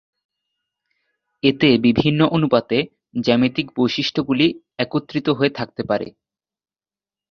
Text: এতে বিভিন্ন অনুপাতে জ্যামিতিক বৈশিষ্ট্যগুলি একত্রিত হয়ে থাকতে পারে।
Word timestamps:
এতে 1.43 1.69
বিভিন্ন 1.85 2.19
অনুপাতে 2.31 2.77
জ্যামিতিক 3.23 3.67
বৈশিষ্ট্যগুলি 3.77 4.47
একত্রিত 4.79 5.27
হয়ে 5.29 5.51
থাকতে 5.55 5.81
পারে। 5.83 6.07